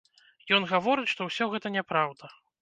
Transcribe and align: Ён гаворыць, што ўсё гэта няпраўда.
Ён 0.55 0.63
гаворыць, 0.71 1.11
што 1.13 1.21
ўсё 1.29 1.49
гэта 1.53 1.73
няпраўда. 1.77 2.33